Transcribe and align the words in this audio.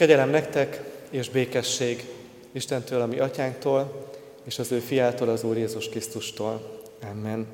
Kegyelem 0.00 0.30
nektek 0.30 0.80
és 1.10 1.28
békesség 1.28 2.04
Istentől, 2.52 3.00
a 3.00 3.06
mi 3.06 3.18
atyánktól, 3.18 4.08
és 4.44 4.58
az 4.58 4.72
ő 4.72 4.78
fiától, 4.78 5.28
az 5.28 5.44
Úr 5.44 5.56
Jézus 5.56 5.88
Krisztustól. 5.88 6.80
Amen. 7.10 7.46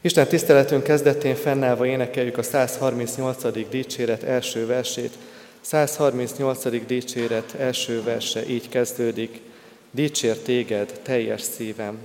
Isten 0.00 0.26
tiszteletünk 0.26 0.82
kezdetén 0.82 1.34
fennállva 1.34 1.86
énekeljük 1.86 2.38
a 2.38 2.42
138. 2.42 3.68
dicséret 3.68 4.22
első 4.22 4.66
versét. 4.66 5.12
138. 5.60 6.86
dicséret 6.86 7.54
első 7.58 8.02
verse 8.02 8.46
így 8.48 8.68
kezdődik. 8.68 9.40
Dicsér 9.90 10.38
téged 10.38 11.00
teljes 11.02 11.42
szívem. 11.42 11.98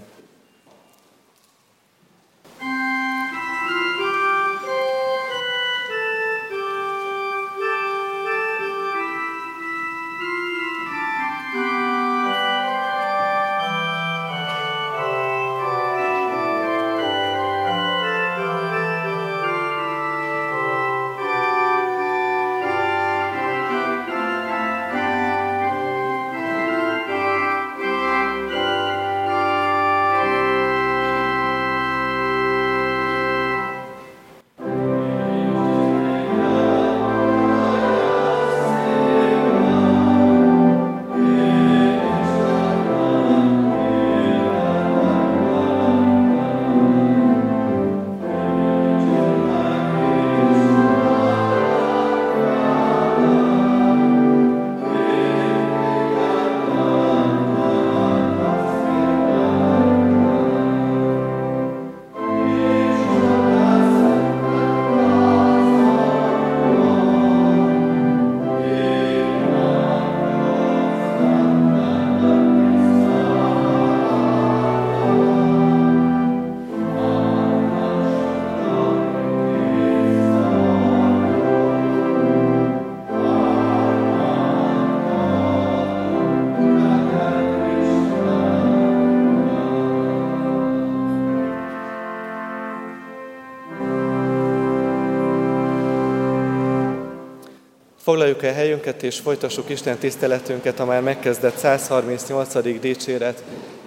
Foglaljuk 98.04 98.44
el 98.44 98.54
helyünket 98.54 99.04
és 99.04 99.20
folytassuk 99.20 99.70
Isten 99.70 99.98
tiszteletünket 99.98 100.80
a 100.80 100.86
már 100.86 101.02
megkezdett 101.02 101.58
138. 101.58 102.80
dicséret 102.80 103.44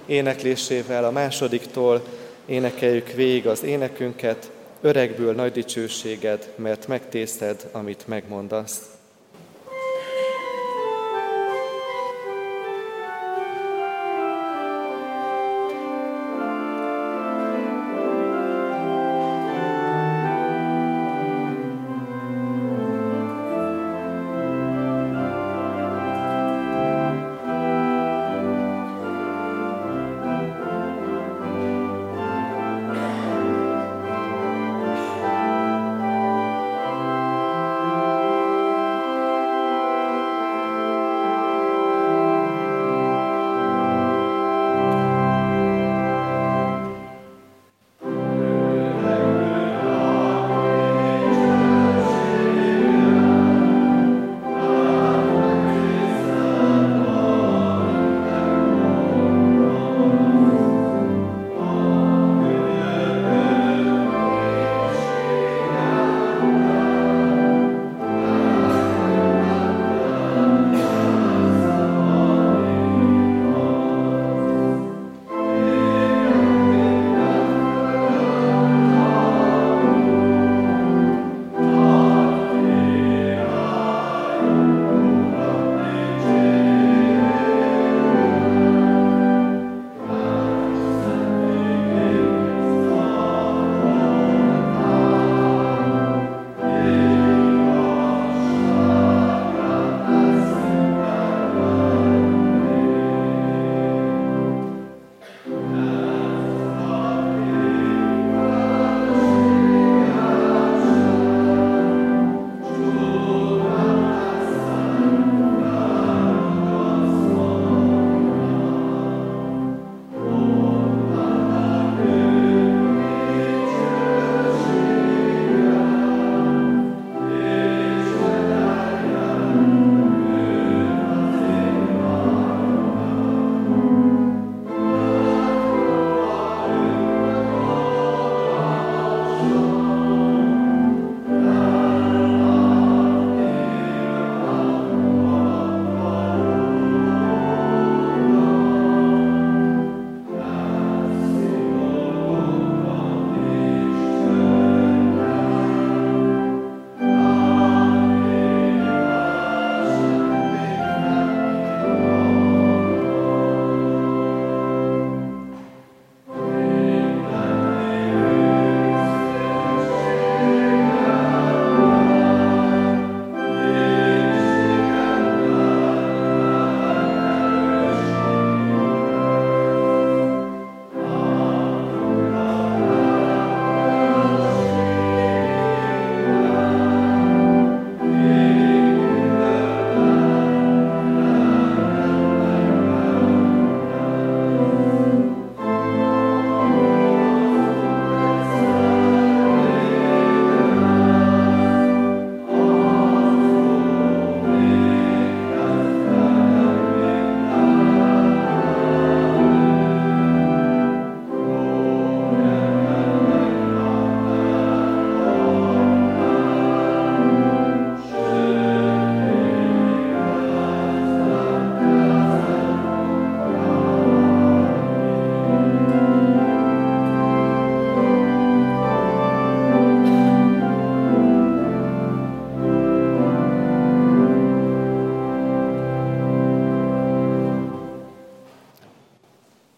éneklésével 0.07 1.05
a 1.05 1.11
másodiktól 1.11 2.05
énekeljük 2.47 3.13
végig 3.13 3.47
az 3.47 3.63
énekünket, 3.63 4.51
öregből 4.81 5.35
nagy 5.35 5.53
dicsőséged, 5.53 6.53
mert 6.57 6.87
megtészed, 6.87 7.69
amit 7.73 8.07
megmondasz. 8.07 8.96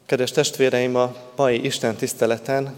Kedves 0.09 0.31
testvéreim, 0.31 0.97
a 0.97 1.15
mai 1.37 1.65
Isten 1.65 1.95
tiszteleten 1.95 2.75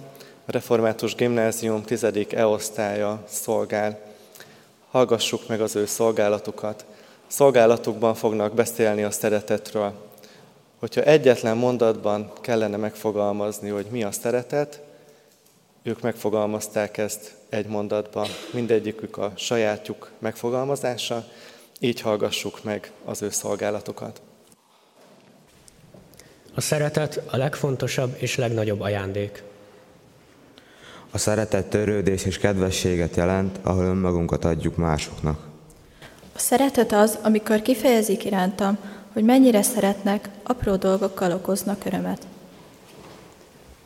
Református 0.46 1.14
Gimnázium 1.14 1.82
10. 1.82 2.06
E-osztálya 2.30 3.24
szolgál. 3.28 4.00
Hallgassuk 4.90 5.48
meg 5.48 5.60
az 5.60 5.76
ő 5.76 5.86
szolgálatukat. 5.86 6.84
Szolgálatukban 7.26 8.14
fognak 8.14 8.54
beszélni 8.54 9.02
a 9.02 9.10
szeretetről. 9.10 9.92
Hogyha 10.78 11.02
egyetlen 11.02 11.56
mondatban 11.56 12.32
kellene 12.40 12.76
megfogalmazni, 12.76 13.68
hogy 13.68 13.86
mi 13.90 14.02
a 14.02 14.12
szeretet, 14.12 14.80
ők 15.82 16.00
megfogalmazták 16.00 16.98
ezt 16.98 17.34
egy 17.48 17.66
mondatban, 17.66 18.26
mindegyikük 18.52 19.16
a 19.16 19.32
sajátjuk 19.36 20.10
megfogalmazása, 20.18 21.24
így 21.78 22.00
hallgassuk 22.00 22.64
meg 22.64 22.92
az 23.04 23.22
ő 23.22 23.30
szolgálatokat. 23.30 24.20
A 26.54 26.60
szeretet 26.60 27.20
a 27.30 27.36
legfontosabb 27.36 28.16
és 28.18 28.36
legnagyobb 28.36 28.80
ajándék. 28.80 29.42
A 31.10 31.18
szeretet 31.18 31.66
törődés 31.66 32.24
és 32.24 32.38
kedvességet 32.38 33.16
jelent, 33.16 33.58
ahol 33.62 33.84
önmagunkat 33.84 34.44
adjuk 34.44 34.76
másoknak. 34.76 35.38
A 36.34 36.38
szeretet 36.38 36.92
az, 36.92 37.18
amikor 37.22 37.62
kifejezik 37.62 38.24
irántam, 38.24 38.78
hogy 39.12 39.24
mennyire 39.24 39.62
szeretnek, 39.62 40.28
apró 40.42 40.76
dolgokkal 40.76 41.32
okoznak 41.32 41.84
örömet. 41.84 42.26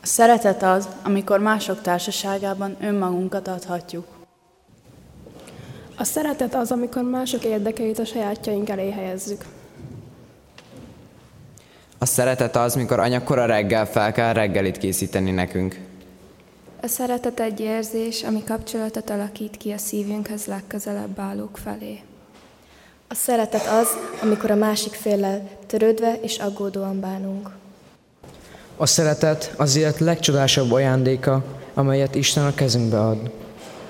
A 0.01 0.05
szeretet 0.05 0.63
az, 0.63 0.87
amikor 1.03 1.39
mások 1.39 1.81
társaságában 1.81 2.77
önmagunkat 2.81 3.47
adhatjuk. 3.47 4.05
A 5.97 6.03
szeretet 6.03 6.55
az, 6.55 6.71
amikor 6.71 7.03
mások 7.03 7.43
érdekeit 7.43 7.99
a 7.99 8.05
sajátjaink 8.05 8.69
elé 8.69 8.91
helyezzük. 8.91 9.45
A 12.05 12.07
szeretet 12.07 12.55
az, 12.55 12.75
mikor 12.75 12.99
anyakora 12.99 13.45
reggel 13.45 13.85
fel 13.85 14.11
kell 14.11 14.33
reggelit 14.33 14.77
készíteni 14.77 15.31
nekünk. 15.31 15.79
A 16.81 16.87
szeretet 16.87 17.39
egy 17.39 17.59
érzés, 17.59 18.23
ami 18.23 18.43
kapcsolatot 18.43 19.09
alakít 19.09 19.57
ki 19.57 19.71
a 19.71 19.77
szívünkhöz 19.77 20.45
legközelebb 20.45 21.19
állók 21.19 21.57
felé. 21.63 21.99
A 23.07 23.13
szeretet 23.13 23.67
az, 23.67 23.87
amikor 24.21 24.51
a 24.51 24.55
másik 24.55 24.93
féllel 24.93 25.49
törődve 25.67 26.19
és 26.21 26.37
aggódóan 26.37 26.99
bánunk. 26.99 27.49
A 28.77 28.85
szeretet 28.85 29.53
az 29.57 29.75
élet 29.75 29.99
legcsodásabb 29.99 30.71
ajándéka, 30.71 31.43
amelyet 31.73 32.15
Isten 32.15 32.45
a 32.45 32.53
kezünkbe 32.53 32.99
ad. 32.99 33.31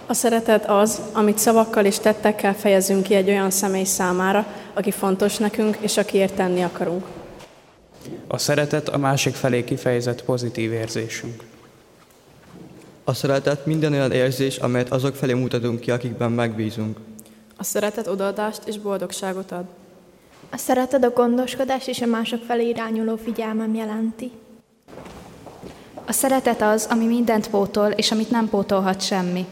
A 0.05 0.13
szeretet 0.13 0.69
az, 0.69 1.01
amit 1.13 1.37
szavakkal 1.37 1.85
és 1.85 1.99
tettekkel 1.99 2.53
fejezünk 2.53 3.03
ki 3.03 3.13
egy 3.13 3.29
olyan 3.29 3.51
személy 3.51 3.83
számára, 3.83 4.45
aki 4.73 4.91
fontos 4.91 5.37
nekünk, 5.37 5.77
és 5.81 5.97
akiért 5.97 6.33
tenni 6.33 6.63
akarunk. 6.63 7.05
A 8.27 8.37
szeretet 8.37 8.89
a 8.89 8.97
másik 8.97 9.35
felé 9.35 9.63
kifejezett 9.63 10.23
pozitív 10.23 10.71
érzésünk. 10.71 11.43
A 13.03 13.13
szeretet 13.13 13.65
minden 13.65 13.93
olyan 13.93 14.11
érzés, 14.11 14.57
amelyet 14.57 14.91
azok 14.91 15.15
felé 15.15 15.33
mutatunk 15.33 15.79
ki, 15.79 15.91
akikben 15.91 16.31
megbízunk. 16.31 16.97
A 17.57 17.63
szeretet 17.63 18.07
odaadást 18.07 18.61
és 18.65 18.77
boldogságot 18.77 19.51
ad. 19.51 19.65
A 20.51 20.57
szeretet 20.57 21.03
a 21.03 21.09
gondoskodás 21.09 21.87
és 21.87 22.01
a 22.01 22.05
mások 22.05 22.43
felé 22.43 22.67
irányuló 22.67 23.15
figyelmem 23.15 23.75
jelenti. 23.75 24.31
A 26.05 26.11
szeretet 26.11 26.61
az, 26.61 26.87
ami 26.89 27.05
mindent 27.05 27.49
pótol, 27.49 27.91
és 27.91 28.11
amit 28.11 28.29
nem 28.29 28.49
pótolhat 28.49 29.01
semmi. 29.01 29.45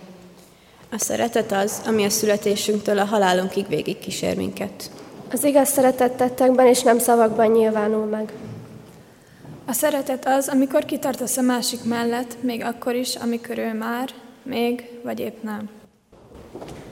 A 0.91 0.97
szeretet 0.97 1.51
az, 1.51 1.81
ami 1.85 2.03
a 2.03 2.09
születésünktől 2.09 2.99
a 2.99 3.06
halálunkig 3.06 3.67
végig 3.67 3.99
kísér 3.99 4.38
minket. 4.38 4.91
Az 5.33 5.44
igaz 5.44 5.69
szeretet 5.69 6.12
tettekben 6.12 6.68
és 6.68 6.81
nem 6.81 7.00
szavakban 7.00 7.51
nyilvánul 7.51 8.06
meg. 8.06 8.33
A 9.65 9.74
szeretet 9.74 10.27
az, 10.27 10.47
amikor 10.47 10.85
kitartasz 10.85 11.38
a 11.38 11.41
másik 11.41 11.83
mellett, 11.83 12.38
még 12.41 12.63
akkor 12.63 12.95
is, 12.95 13.15
amikor 13.15 13.57
ő 13.57 13.74
már, 13.74 14.09
még 14.44 14.89
vagy 15.03 15.19
épp 15.19 15.44
nem. 15.44 15.69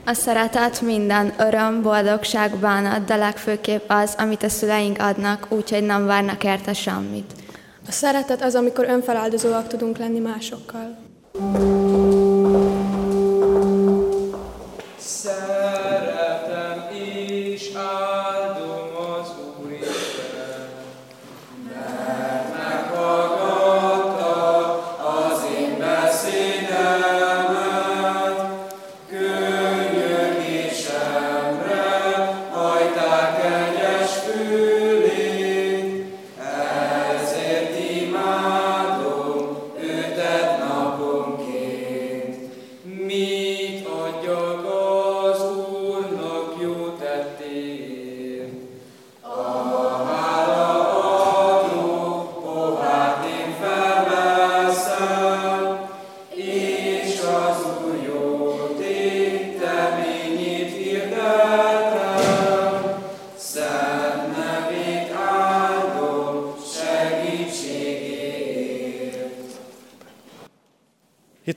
A 0.06 0.12
szeretet 0.14 0.80
minden 0.80 1.34
öröm, 1.38 1.82
boldogság, 1.82 2.56
bánat, 2.56 3.04
de 3.04 3.16
legfőképp 3.16 3.90
az, 3.90 4.14
amit 4.18 4.42
a 4.42 4.48
szüleink 4.48 5.00
adnak, 5.00 5.46
úgyhogy 5.48 5.82
nem 5.82 6.06
várnak 6.06 6.44
érte 6.44 6.72
semmit. 6.72 7.32
A 7.88 7.92
szeretet 7.92 8.42
az, 8.42 8.54
amikor 8.54 8.84
önfeláldozóak 8.88 9.68
tudunk 9.68 9.98
lenni 9.98 10.18
másokkal. 10.18 10.98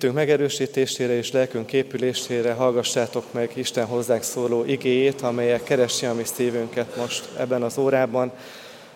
Hitünk 0.05 0.25
megerősítésére 0.25 1.13
és 1.13 1.31
lelkünk 1.31 1.73
épülésére 1.73 2.53
hallgassátok 2.53 3.33
meg 3.33 3.51
Isten 3.53 3.85
hozzánk 3.85 4.23
szóló 4.23 4.65
igéjét, 4.65 5.21
amelyek 5.21 5.63
keresi 5.63 6.05
a 6.05 6.13
mi 6.13 6.23
szívünket 6.23 6.95
most 6.95 7.29
ebben 7.37 7.63
az 7.63 7.77
órában. 7.77 8.31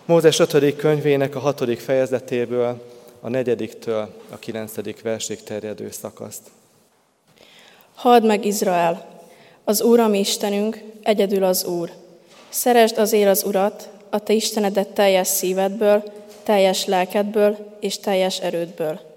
Mózes 0.04 0.38
5. 0.38 0.76
könyvének 0.76 1.36
a 1.36 1.38
6. 1.38 1.80
fejezetéből, 1.80 2.82
a 3.20 3.28
negyediktől 3.28 4.14
a 4.30 4.38
9. 4.38 5.02
versig 5.02 5.42
terjedő 5.42 5.90
szakaszt. 5.90 6.42
Halld 7.94 8.26
meg 8.26 8.44
Izrael! 8.44 9.22
Az 9.64 9.82
Úr, 9.82 10.00
ami 10.00 10.18
Istenünk, 10.18 10.82
egyedül 11.02 11.44
az 11.44 11.64
Úr. 11.64 11.90
Szeresd 12.48 12.98
azért 12.98 13.30
az 13.30 13.44
Urat, 13.44 13.88
a 14.10 14.18
te 14.18 14.32
Istenedet 14.32 14.88
teljes 14.88 15.28
szívedből, 15.28 16.02
teljes 16.42 16.84
lelkedből 16.84 17.76
és 17.80 17.98
teljes 17.98 18.38
erődből 18.38 19.09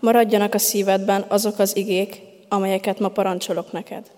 Maradjanak 0.00 0.54
a 0.54 0.58
szívedben 0.58 1.24
azok 1.28 1.58
az 1.58 1.76
igék, 1.76 2.20
amelyeket 2.48 2.98
ma 2.98 3.08
parancsolok 3.08 3.72
neked. 3.72 4.10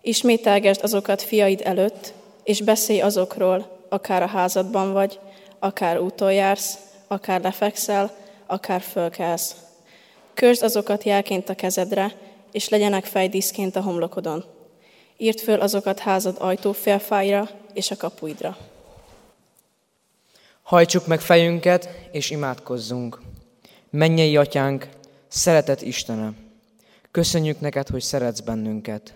Ismételgesd 0.00 0.82
azokat 0.82 1.22
fiaid 1.22 1.60
előtt, 1.64 2.12
és 2.44 2.60
beszélj 2.62 3.00
azokról, 3.00 3.78
akár 3.88 4.22
a 4.22 4.26
házadban 4.26 4.92
vagy, 4.92 5.18
akár 5.58 6.00
úton 6.00 6.32
jársz, 6.32 6.78
akár 7.06 7.40
lefekszel, 7.40 8.10
akár 8.46 8.80
fölkelsz. 8.80 9.56
Kösd 10.34 10.62
azokat 10.62 11.02
jelként 11.02 11.48
a 11.48 11.54
kezedre, 11.54 12.14
és 12.52 12.68
legyenek 12.68 13.04
fejdíszként 13.04 13.76
a 13.76 13.82
homlokodon. 13.82 14.44
Írd 15.16 15.38
föl 15.38 15.60
azokat 15.60 15.98
házad 15.98 16.36
ajtófélfájra 16.38 17.48
és 17.72 17.90
a 17.90 17.96
kapuidra. 17.96 18.56
Hajtsuk 20.62 21.06
meg 21.06 21.20
fejünket, 21.20 21.88
és 22.12 22.30
imádkozzunk. 22.30 23.20
Mennyei 23.90 24.36
atyánk, 24.36 24.88
Szeretet 25.32 25.82
Istenem, 25.82 26.36
köszönjük 27.10 27.60
neked, 27.60 27.88
hogy 27.88 28.02
szeretsz 28.02 28.40
bennünket. 28.40 29.14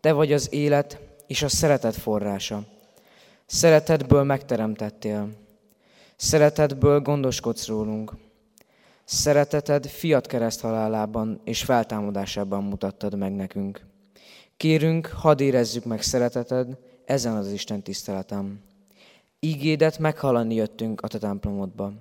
Te 0.00 0.12
vagy 0.12 0.32
az 0.32 0.52
élet 0.52 1.00
és 1.26 1.42
a 1.42 1.48
szeretet 1.48 1.96
forrása. 1.96 2.64
Szeretetből 3.46 4.22
megteremtettél. 4.22 5.28
Szeretetből 6.16 7.00
gondoskodsz 7.00 7.66
rólunk. 7.66 8.12
Szereteted 9.04 9.86
fiat 9.86 10.26
kereszt 10.26 10.60
halálában 10.60 11.40
és 11.44 11.62
feltámadásában 11.62 12.64
mutattad 12.64 13.18
meg 13.18 13.32
nekünk. 13.32 13.86
Kérünk, 14.56 15.06
hadd 15.06 15.40
érezzük 15.40 15.84
meg 15.84 16.02
szereteted 16.02 16.78
ezen 17.04 17.36
az 17.36 17.52
Isten 17.52 17.82
tiszteletem. 17.82 18.60
Ígédet 19.40 19.98
meghallani 19.98 20.54
jöttünk 20.54 21.00
a 21.00 21.08
te 21.08 21.18
templomodba. 21.18 21.92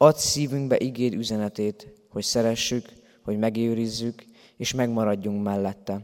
Add 0.00 0.16
szívünkbe 0.16 0.80
ígéd 0.80 1.14
üzenetét, 1.14 1.86
hogy 2.08 2.22
szeressük, 2.22 2.88
hogy 3.22 3.38
megőrizzük, 3.38 4.24
és 4.56 4.72
megmaradjunk 4.72 5.42
mellette. 5.42 6.00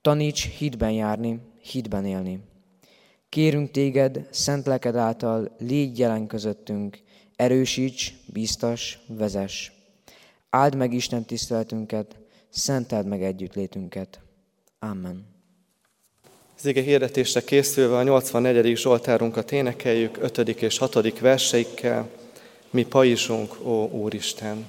Taníts 0.00 0.48
hitben 0.58 0.92
járni, 0.92 1.40
hitben 1.60 2.04
élni. 2.04 2.40
Kérünk 3.28 3.70
téged, 3.70 4.28
szent 4.30 4.66
lelked 4.66 4.96
által, 4.96 5.56
légy 5.58 5.98
jelen 5.98 6.26
közöttünk, 6.26 7.02
Erősíts, 7.36 8.12
biztos, 8.26 8.98
vezess. 9.06 9.70
Áld 10.50 10.74
meg 10.74 10.92
Isten 10.92 11.24
tiszteletünket, 11.24 12.16
szenteld 12.50 13.06
meg 13.06 13.22
együttlétünket. 13.22 14.20
Amen. 14.78 15.26
Az 16.56 16.66
ige 16.66 16.82
hirdetésre 16.82 17.40
készülve 17.40 17.96
a 17.96 18.02
84. 18.02 18.76
Zsoltárunkat 18.76 19.52
énekeljük 19.52 20.16
5. 20.20 20.38
és 20.38 20.78
6. 20.78 21.18
verseikkel. 21.18 22.10
Mi 22.74 22.84
pajzsunk, 22.84 23.54
ó 23.62 23.88
Úristen! 23.90 24.66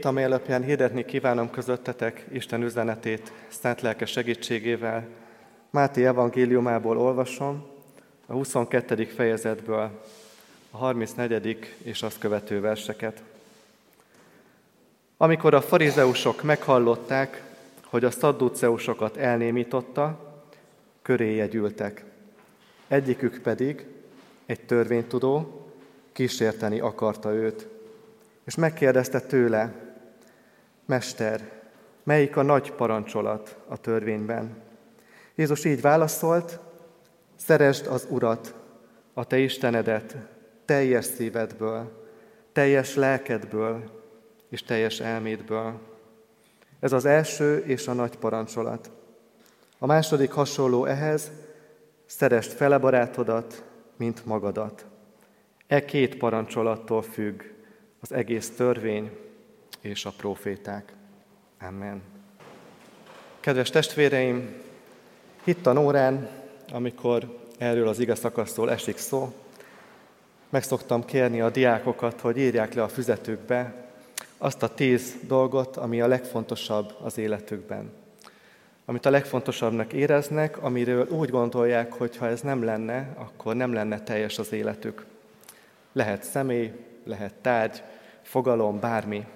Igét, 0.00 0.12
amely 0.12 0.24
alapján 0.24 0.62
hirdetni 0.62 1.04
kívánom 1.04 1.50
közöttetek 1.50 2.24
Isten 2.32 2.62
üzenetét 2.62 3.32
szent 3.48 3.80
lelke 3.80 4.06
segítségével, 4.06 5.06
Máté 5.70 6.06
evangéliumából 6.06 6.98
olvasom, 6.98 7.66
a 8.26 8.32
22. 8.32 9.04
fejezetből, 9.04 9.90
a 10.70 10.76
34. 10.76 11.74
és 11.82 12.02
azt 12.02 12.18
követő 12.18 12.60
verseket. 12.60 13.22
Amikor 15.16 15.54
a 15.54 15.60
farizeusok 15.60 16.42
meghallották, 16.42 17.42
hogy 17.84 18.04
a 18.04 18.10
szadduceusokat 18.10 19.16
elnémította, 19.16 20.18
köréje 21.02 21.46
gyűltek. 21.46 22.04
Egyikük 22.88 23.40
pedig, 23.42 23.86
egy 24.46 24.60
törvénytudó, 24.60 25.64
kísérteni 26.12 26.80
akarta 26.80 27.32
őt 27.32 27.68
és 28.50 28.56
megkérdezte 28.56 29.20
tőle, 29.20 29.72
Mester, 30.90 31.50
melyik 32.02 32.36
a 32.36 32.42
nagy 32.42 32.72
parancsolat 32.72 33.56
a 33.68 33.76
törvényben? 33.76 34.56
Jézus 35.34 35.64
így 35.64 35.80
válaszolt, 35.80 36.58
szeresd 37.36 37.86
az 37.86 38.06
Urat, 38.08 38.54
a 39.14 39.24
te 39.24 39.38
Istenedet, 39.38 40.16
teljes 40.64 41.04
szívedből, 41.04 42.06
teljes 42.52 42.94
lelkedből 42.94 43.82
és 44.48 44.62
teljes 44.62 45.00
elmédből. 45.00 45.80
Ez 46.80 46.92
az 46.92 47.04
első 47.04 47.58
és 47.66 47.88
a 47.88 47.92
nagy 47.92 48.16
parancsolat. 48.16 48.90
A 49.78 49.86
második 49.86 50.30
hasonló 50.30 50.84
ehhez, 50.84 51.30
szeresd 52.06 52.50
fele 52.50 52.78
barátodat, 52.78 53.64
mint 53.96 54.26
magadat. 54.26 54.86
E 55.66 55.84
két 55.84 56.16
parancsolattól 56.16 57.02
függ 57.02 57.42
az 58.00 58.12
egész 58.12 58.50
törvény 58.50 59.28
és 59.80 60.04
a 60.04 60.12
proféták. 60.16 60.92
Amen. 61.60 62.02
Kedves 63.40 63.70
testvéreim, 63.70 64.62
hittan 65.44 65.76
órán, 65.76 66.28
amikor 66.72 67.38
erről 67.58 67.88
az 67.88 67.98
igaz 67.98 68.18
szakasztól 68.18 68.70
esik 68.70 68.98
szó, 68.98 69.32
meg 70.48 70.62
szoktam 70.62 71.04
kérni 71.04 71.40
a 71.40 71.50
diákokat, 71.50 72.20
hogy 72.20 72.38
írják 72.38 72.74
le 72.74 72.82
a 72.82 72.88
füzetükbe 72.88 73.88
azt 74.38 74.62
a 74.62 74.74
tíz 74.74 75.14
dolgot, 75.26 75.76
ami 75.76 76.00
a 76.00 76.06
legfontosabb 76.06 76.96
az 77.02 77.18
életükben. 77.18 77.92
Amit 78.84 79.06
a 79.06 79.10
legfontosabbnak 79.10 79.92
éreznek, 79.92 80.62
amiről 80.62 81.06
úgy 81.08 81.30
gondolják, 81.30 81.92
hogy 81.92 82.16
ha 82.16 82.26
ez 82.26 82.40
nem 82.40 82.62
lenne, 82.62 83.12
akkor 83.16 83.54
nem 83.54 83.72
lenne 83.72 84.02
teljes 84.02 84.38
az 84.38 84.52
életük. 84.52 85.04
Lehet 85.92 86.22
személy, 86.22 86.72
lehet 87.04 87.34
tárgy, 87.34 87.82
fogalom, 88.22 88.80
bármi. 88.80 89.26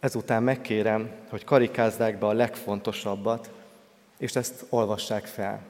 Ezután 0.00 0.42
megkérem, 0.42 1.10
hogy 1.28 1.44
karikázzák 1.44 2.18
be 2.18 2.26
a 2.26 2.32
legfontosabbat, 2.32 3.50
és 4.18 4.36
ezt 4.36 4.64
olvassák 4.68 5.24
fel. 5.24 5.60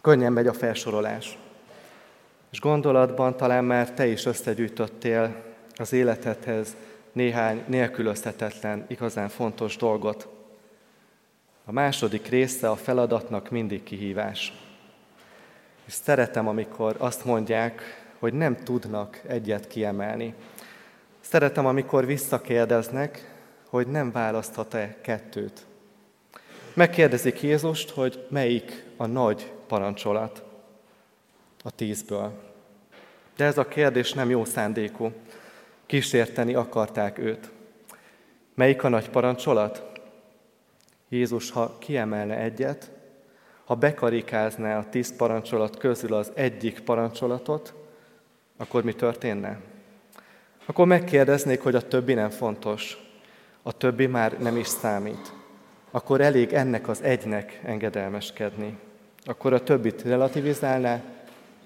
Könnyen 0.00 0.32
megy 0.32 0.46
a 0.46 0.52
felsorolás. 0.52 1.38
És 2.50 2.60
gondolatban 2.60 3.36
talán 3.36 3.64
már 3.64 3.90
te 3.90 4.06
is 4.06 4.24
összegyűjtöttél 4.24 5.42
az 5.76 5.92
életedhez 5.92 6.76
néhány 7.12 7.62
nélkülözhetetlen, 7.66 8.84
igazán 8.88 9.28
fontos 9.28 9.76
dolgot. 9.76 10.28
A 11.64 11.72
második 11.72 12.28
része 12.28 12.70
a 12.70 12.76
feladatnak 12.76 13.50
mindig 13.50 13.82
kihívás. 13.82 14.52
És 15.84 15.92
szeretem, 15.92 16.48
amikor 16.48 16.96
azt 16.98 17.24
mondják, 17.24 18.04
hogy 18.18 18.32
nem 18.32 18.56
tudnak 18.56 19.20
egyet 19.26 19.66
kiemelni. 19.66 20.34
Szeretem, 21.24 21.66
amikor 21.66 22.06
visszakérdeznek, 22.06 23.34
hogy 23.68 23.86
nem 23.86 24.12
választhat-e 24.12 24.96
kettőt. 25.00 25.66
Megkérdezik 26.74 27.42
Jézust, 27.42 27.90
hogy 27.90 28.26
melyik 28.28 28.84
a 28.96 29.06
nagy 29.06 29.52
parancsolat 29.66 30.42
a 31.62 31.70
tízből. 31.70 32.32
De 33.36 33.44
ez 33.44 33.58
a 33.58 33.68
kérdés 33.68 34.12
nem 34.12 34.30
jó 34.30 34.44
szándékú. 34.44 35.12
Kísérteni 35.86 36.54
akarták 36.54 37.18
őt. 37.18 37.50
Melyik 38.54 38.82
a 38.82 38.88
nagy 38.88 39.10
parancsolat? 39.10 39.82
Jézus, 41.08 41.50
ha 41.50 41.78
kiemelne 41.78 42.36
egyet, 42.36 42.90
ha 43.64 43.74
bekarikázná 43.74 44.78
a 44.78 44.88
tíz 44.88 45.16
parancsolat 45.16 45.78
közül 45.78 46.14
az 46.14 46.32
egyik 46.34 46.80
parancsolatot, 46.80 47.74
akkor 48.56 48.84
mi 48.84 48.94
történne? 48.94 49.72
Akkor 50.66 50.86
megkérdeznék, 50.86 51.62
hogy 51.62 51.74
a 51.74 51.88
többi 51.88 52.14
nem 52.14 52.30
fontos, 52.30 52.98
a 53.62 53.72
többi 53.72 54.06
már 54.06 54.38
nem 54.38 54.56
is 54.56 54.66
számít. 54.66 55.32
Akkor 55.90 56.20
elég 56.20 56.52
ennek 56.52 56.88
az 56.88 57.02
egynek 57.02 57.60
engedelmeskedni. 57.64 58.78
Akkor 59.24 59.52
a 59.52 59.62
többit 59.62 60.02
relativizálná, 60.02 61.02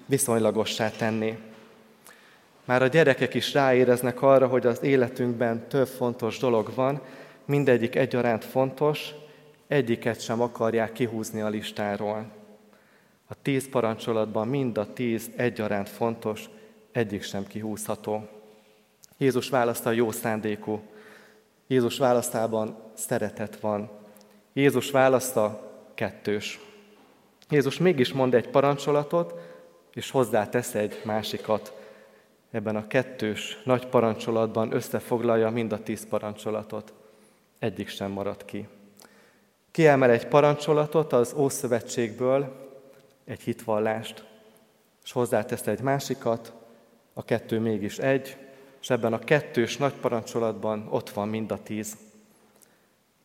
viszonylagossá 0.05 0.89
tenni. 0.89 1.37
Már 2.65 2.81
a 2.81 2.87
gyerekek 2.87 3.33
is 3.33 3.53
ráéreznek 3.53 4.21
arra, 4.21 4.47
hogy 4.47 4.65
az 4.65 4.83
életünkben 4.83 5.67
több 5.67 5.87
fontos 5.87 6.37
dolog 6.37 6.71
van, 6.75 7.01
mindegyik 7.45 7.95
egyaránt 7.95 8.45
fontos, 8.45 9.13
egyiket 9.67 10.21
sem 10.21 10.41
akarják 10.41 10.91
kihúzni 10.91 11.41
a 11.41 11.49
listáról. 11.49 12.31
A 13.27 13.33
tíz 13.41 13.69
parancsolatban 13.69 14.47
mind 14.47 14.77
a 14.77 14.93
tíz 14.93 15.29
egyaránt 15.35 15.89
fontos, 15.89 16.45
egyik 16.91 17.23
sem 17.23 17.47
kihúzható. 17.47 18.38
Jézus 19.19 19.49
választa 19.49 19.91
jó 19.91 20.11
szándékú. 20.11 20.81
Jézus 21.67 21.97
választában 21.97 22.77
szeretet 22.93 23.59
van. 23.59 23.89
Jézus 24.53 24.91
választa 24.91 25.71
kettős. 25.93 26.59
Jézus 27.49 27.77
mégis 27.77 28.13
mond 28.13 28.33
egy 28.33 28.49
parancsolatot, 28.49 29.33
és 29.93 30.11
hozzátesz 30.11 30.75
egy 30.75 31.01
másikat. 31.03 31.73
Ebben 32.51 32.75
a 32.75 32.87
kettős 32.87 33.61
nagy 33.63 33.87
parancsolatban 33.87 34.73
összefoglalja 34.73 35.49
mind 35.49 35.71
a 35.71 35.83
tíz 35.83 36.07
parancsolatot. 36.07 36.93
Egyik 37.59 37.87
sem 37.87 38.11
marad 38.11 38.45
ki. 38.45 38.67
Kiemel 39.71 40.09
egy 40.09 40.27
parancsolatot 40.27 41.13
az 41.13 41.33
Ószövetségből, 41.37 42.69
egy 43.25 43.41
hitvallást, 43.41 44.25
és 45.03 45.11
hozzátesz 45.11 45.67
egy 45.67 45.81
másikat, 45.81 46.53
a 47.13 47.23
kettő 47.23 47.59
mégis 47.59 47.97
egy, 47.97 48.37
és 48.81 48.89
ebben 48.89 49.13
a 49.13 49.19
kettős 49.19 49.77
nagy 49.77 49.93
parancsolatban 49.93 50.87
ott 50.89 51.09
van 51.09 51.27
mind 51.27 51.51
a 51.51 51.63
tíz. 51.63 51.97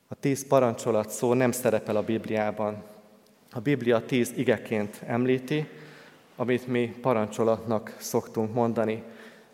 A 0.09 0.15
tíz 0.15 0.47
parancsolat 0.47 1.11
szó 1.11 1.33
nem 1.35 1.53
szerepel 1.53 1.97
a 1.97 2.03
Bibliában. 2.03 2.83
A 3.53 3.61
Biblia 3.61 4.05
tíz 4.05 4.33
igeként 4.37 5.03
említi, 5.07 5.69
amit 6.37 6.67
mi 6.67 6.95
parancsolatnak 7.01 7.97
szoktunk 7.99 8.55
mondani. 8.55 9.03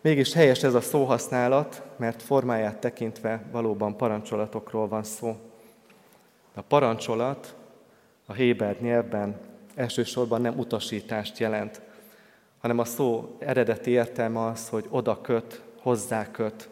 Mégis 0.00 0.32
helyes 0.32 0.62
ez 0.62 0.74
a 0.74 0.80
szóhasználat, 0.80 1.82
mert 1.96 2.22
formáját 2.22 2.80
tekintve 2.80 3.42
valóban 3.50 3.96
parancsolatokról 3.96 4.88
van 4.88 5.02
szó. 5.02 5.36
A 6.54 6.60
parancsolat 6.60 7.54
a 8.26 8.32
Héber 8.32 8.76
nyelvben 8.80 9.40
elsősorban 9.74 10.40
nem 10.40 10.58
utasítást 10.58 11.38
jelent, 11.38 11.80
hanem 12.58 12.78
a 12.78 12.84
szó 12.84 13.36
eredeti 13.38 13.90
értelme 13.90 14.44
az, 14.44 14.68
hogy 14.68 14.86
oda 14.88 15.20
köt, 15.20 15.62
hozzá 15.82 16.30
köt, 16.30 16.68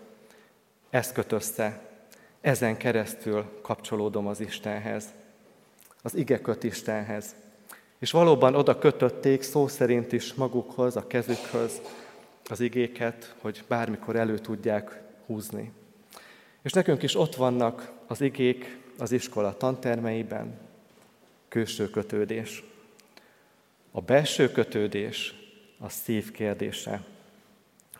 ezt 0.91 1.13
köt 1.13 1.33
össze, 1.33 1.81
ezen 2.41 2.77
keresztül 2.77 3.61
kapcsolódom 3.63 4.27
az 4.27 4.41
Istenhez, 4.41 5.05
az 6.03 6.15
ige 6.15 6.41
köt 6.41 6.65
Istenhez. 6.65 7.35
És 7.99 8.11
valóban 8.11 8.55
oda 8.55 8.79
kötötték 8.79 9.43
szó 9.43 9.69
szerint 9.69 10.13
is 10.13 10.35
magukhoz, 10.35 10.97
a 10.97 11.07
kezükhöz 11.07 11.81
az 12.51 12.61
igéket, 12.61 13.35
hogy 13.41 13.65
bármikor 13.69 14.17
elő 14.17 14.39
tudják 14.39 15.01
húzni. 15.27 15.73
És 16.63 16.73
nekünk 16.73 17.03
is 17.03 17.17
ott 17.17 17.35
vannak 17.35 17.93
az 18.07 18.21
igék 18.21 18.79
az 18.99 19.13
iskola 19.13 19.57
tantermeiben, 19.57 20.59
külső 21.49 21.91
kötődés. 21.91 22.65
A 23.91 24.01
belső 24.01 24.51
kötődés 24.51 25.35
a 25.79 25.89
szív 25.89 26.31
kérdése. 26.31 27.05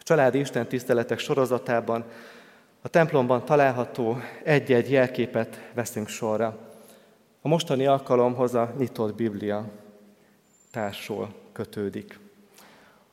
Családi 0.09 0.39
Isten 0.39 0.67
tiszteletek 0.67 1.19
sorozatában 1.19 2.05
a 2.83 2.89
templomban 2.89 3.45
található 3.45 4.19
egy-egy 4.43 4.91
jelképet 4.91 5.71
veszünk 5.75 6.09
sorra. 6.09 6.59
A 7.43 7.49
mostani 7.49 7.87
alkalomhoz 7.87 8.55
a 8.55 8.75
nyitott 8.79 9.15
Biblia 9.15 9.65
társul 10.71 11.29
kötődik. 11.53 12.19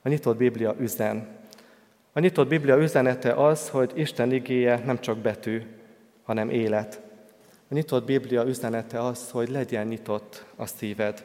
A 0.02 0.10
nyitott 0.10 0.38
Biblia 0.38 0.76
üzen. 0.80 1.28
A 2.14 2.20
nyitott 2.20 2.48
Biblia 2.48 2.78
üzenete 2.78 3.34
az, 3.34 3.70
hogy 3.70 3.92
Isten 3.96 4.32
igéje 4.32 4.82
nem 4.86 5.00
csak 5.00 5.18
betű, 5.18 5.62
hanem 6.24 6.50
élet. 6.50 7.02
A 7.70 7.74
nyitott 7.74 8.06
Biblia 8.06 8.44
üzenete 8.44 9.00
az, 9.02 9.32
hogy 9.32 9.50
legyen 9.50 9.88
nyitott 9.88 10.46
a 10.56 10.66
szíved. 10.66 11.24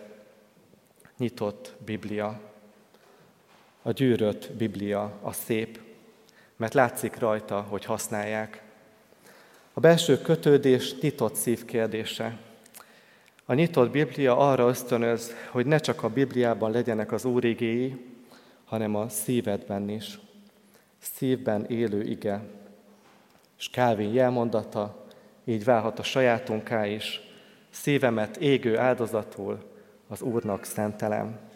Nyitott 1.17 1.75
Biblia. 1.85 2.50
A 3.91 3.93
gyűrött 3.93 4.51
Biblia, 4.53 5.19
a 5.23 5.33
szép, 5.33 5.81
mert 6.57 6.75
látszik 6.75 7.19
rajta, 7.19 7.61
hogy 7.61 7.85
használják. 7.85 8.63
A 9.73 9.81
belső 9.81 10.21
kötődés 10.21 10.95
nyitott 11.01 11.35
szív 11.35 11.65
kérdése. 11.65 12.39
A 13.45 13.55
nyitott 13.55 13.91
Biblia 13.91 14.37
arra 14.37 14.69
ösztönöz, 14.69 15.35
hogy 15.51 15.67
ne 15.67 15.79
csak 15.79 16.03
a 16.03 16.09
Bibliában 16.09 16.71
legyenek 16.71 17.13
az 17.13 17.25
Úr 17.25 17.45
igéi, 17.45 18.15
hanem 18.65 18.95
a 18.95 19.09
szívedben 19.09 19.89
is. 19.89 20.19
Szívben 20.99 21.67
élő 21.67 22.03
ige. 22.03 22.43
És 23.59 23.71
Kálvin 23.71 24.13
jelmondata 24.13 25.07
így 25.45 25.65
válhat 25.65 25.99
a 25.99 26.03
sajátunká 26.03 26.87
is. 26.87 27.21
Szívemet 27.71 28.37
égő 28.37 28.79
áldozatul 28.79 29.59
az 30.09 30.23
Úrnak 30.23 30.65
szentelem. 30.65 31.50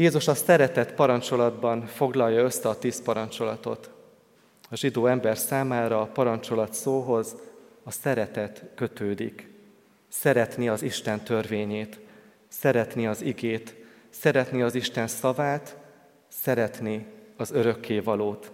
Jézus 0.00 0.28
a 0.28 0.34
szeretett 0.34 0.94
parancsolatban 0.94 1.86
foglalja 1.86 2.42
össze 2.42 2.68
a 2.68 2.78
tíz 2.78 3.02
parancsolatot. 3.02 3.90
A 4.70 4.76
zsidó 4.76 5.06
ember 5.06 5.38
számára 5.38 6.00
a 6.00 6.06
parancsolat 6.06 6.72
szóhoz 6.72 7.36
a 7.82 7.90
szeretet 7.90 8.64
kötődik. 8.74 9.48
Szeretni 10.08 10.68
az 10.68 10.82
Isten 10.82 11.20
törvényét, 11.20 11.98
szeretni 12.48 13.06
az 13.06 13.22
igét, 13.22 13.74
szeretni 14.10 14.62
az 14.62 14.74
Isten 14.74 15.06
szavát, 15.06 15.76
szeretni 16.28 17.06
az 17.36 17.50
örökké 17.50 17.98
valót. 17.98 18.50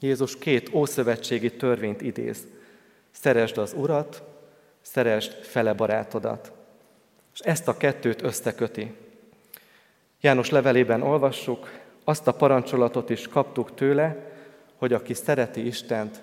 Jézus 0.00 0.38
két 0.38 0.70
ószövetségi 0.72 1.56
törvényt 1.56 2.02
idéz. 2.02 2.46
Szeresd 3.10 3.58
az 3.58 3.72
Urat, 3.76 4.22
szeresd 4.80 5.32
fele 5.32 5.72
barátodat. 5.72 6.52
És 7.34 7.40
ezt 7.40 7.68
a 7.68 7.76
kettőt 7.76 8.22
összeköti. 8.22 9.02
János 10.24 10.50
levelében 10.50 11.02
olvassuk, 11.02 11.70
azt 12.04 12.26
a 12.26 12.32
parancsolatot 12.32 13.10
is 13.10 13.28
kaptuk 13.28 13.74
tőle, 13.74 14.32
hogy 14.76 14.92
aki 14.92 15.14
szereti 15.14 15.66
Istent, 15.66 16.22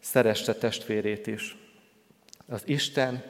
szeresse 0.00 0.54
testvérét 0.54 1.26
is. 1.26 1.56
Az 2.48 2.62
Isten 2.64 3.22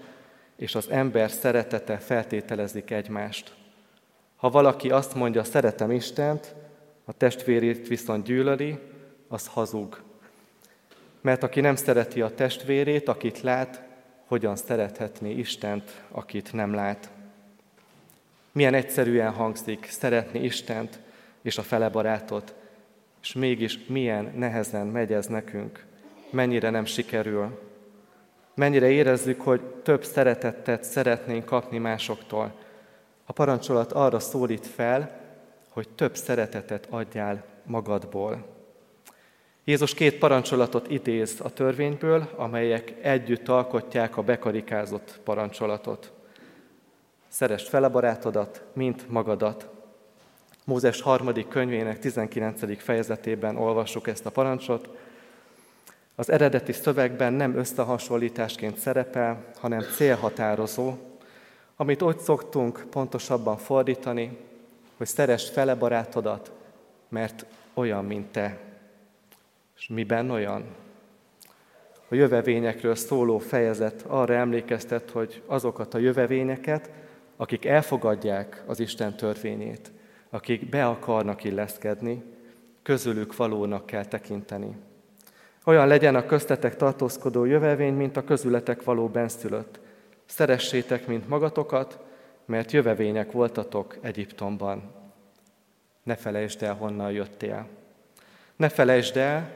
és 0.57 0.75
az 0.75 0.91
ember 0.91 1.31
szeretete 1.31 1.99
feltételezik 1.99 2.91
egymást. 2.91 3.55
Ha 4.37 4.51
valaki 4.51 4.91
azt 4.91 5.15
mondja, 5.15 5.45
szeretem 5.45 5.91
Istent, 5.91 6.55
a 7.05 7.13
testvérét 7.13 7.89
viszont 7.89 8.25
gyűlöli, 8.25 8.79
az 9.29 9.47
hazug. 9.47 10.03
Mert 11.21 11.43
aki 11.43 11.61
nem 11.61 11.77
szereti 11.77 12.21
a 12.21 12.35
testvérét, 12.35 13.09
akit 13.09 13.41
lát, 13.41 13.83
hogyan 14.27 14.57
szerethetné 14.57 15.31
Istent, 15.31 16.03
akit 16.11 16.53
nem 16.53 16.75
lát. 16.75 17.14
Milyen 18.55 18.75
egyszerűen 18.75 19.33
hangzik 19.33 19.87
szeretni 19.91 20.39
Istent 20.39 21.01
és 21.43 21.59
a 21.59 21.63
fele 21.63 21.89
barátot, 21.89 22.55
és 23.23 23.33
mégis 23.33 23.79
milyen 23.87 24.33
nehezen 24.37 24.87
megy 24.87 25.13
ez 25.13 25.27
nekünk, 25.27 25.85
mennyire 26.31 26.71
nem 26.71 26.85
sikerül, 26.85 27.61
mennyire 28.55 28.91
érezzük, 28.91 29.41
hogy 29.41 29.61
több 29.61 30.05
szeretettet 30.05 30.85
szeretnénk 30.85 31.45
kapni 31.45 31.79
másoktól. 31.79 32.55
A 33.25 33.33
parancsolat 33.33 33.93
arra 33.93 34.19
szólít 34.19 34.67
fel, 34.67 35.21
hogy 35.69 35.89
több 35.89 36.17
szeretetet 36.17 36.87
adjál 36.91 37.45
magadból. 37.63 38.47
Jézus 39.65 39.95
két 39.95 40.19
parancsolatot 40.19 40.91
idéz 40.91 41.41
a 41.43 41.53
törvényből, 41.53 42.31
amelyek 42.37 42.95
együtt 43.03 43.49
alkotják 43.49 44.17
a 44.17 44.23
bekarikázott 44.23 45.21
parancsolatot. 45.25 46.13
Szerest 47.35 47.69
fele 47.69 47.89
barátodat, 47.89 48.63
mint 48.73 49.11
magadat. 49.11 49.69
Mózes 50.65 51.01
harmadik 51.01 51.49
könyvének 51.49 51.99
19. 51.99 52.83
fejezetében 52.83 53.57
olvassuk 53.57 54.07
ezt 54.07 54.27
a 54.27 54.31
parancsot. 54.31 54.89
Az 56.15 56.31
eredeti 56.31 56.73
szövegben 56.73 57.33
nem 57.33 57.57
összehasonlításként 57.57 58.79
szerepel, 58.79 59.45
hanem 59.59 59.81
célhatározó, 59.81 60.95
amit 61.77 62.03
ott 62.03 62.21
szoktunk 62.21 62.87
pontosabban 62.91 63.57
fordítani, 63.57 64.39
hogy 64.97 65.07
szerest 65.07 65.53
fele 65.53 65.75
barátodat, 65.75 66.53
mert 67.09 67.47
olyan, 67.75 68.05
mint 68.05 68.33
te. 68.33 68.59
És 69.77 69.89
miben 69.89 70.31
olyan? 70.31 70.65
A 72.09 72.15
jövevényekről 72.15 72.95
szóló 72.95 73.39
fejezet 73.39 74.05
arra 74.07 74.35
emlékeztet, 74.35 75.11
hogy 75.11 75.43
azokat 75.47 75.95
a 75.95 75.99
jövevényeket, 75.99 76.91
akik 77.37 77.65
elfogadják 77.65 78.63
az 78.67 78.81
Isten 78.81 79.17
törvényét, 79.17 79.93
akik 80.31 80.69
be 80.69 80.87
akarnak 80.87 81.45
illeszkedni, 81.45 82.23
közülük 82.83 83.37
valónak 83.37 83.87
kell 83.87 84.05
tekinteni. 84.05 84.77
Olyan 85.65 85.87
legyen 85.87 86.15
a 86.15 86.27
köztetek 86.27 86.77
tartózkodó 86.77 87.45
jövevény, 87.45 87.95
mint 87.95 88.17
a 88.17 88.25
közületek 88.25 88.85
való 88.85 89.09
benszülött. 89.09 89.81
Szeressétek, 90.27 91.07
mint 91.07 91.29
magatokat, 91.29 91.99
mert 92.45 92.73
jövevények 92.73 93.33
voltatok 93.33 93.97
Egyiptomban. 94.01 94.93
Ne 96.03 96.15
felejtsd 96.15 96.63
el, 96.63 96.75
honnan 96.75 97.13
jöttél. 97.13 97.67
Ne 98.57 98.69
felejtsd 98.69 99.17
el, 99.17 99.51